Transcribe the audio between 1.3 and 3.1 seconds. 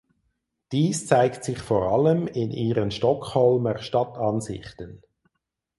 sich vor allem in ihren